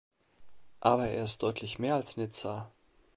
Aber 0.79 1.09
er 1.09 1.23
ist 1.23 1.43
deutlich 1.43 1.77
mehr 1.77 1.93
als 1.93 2.17
Nizza! 2.17 2.71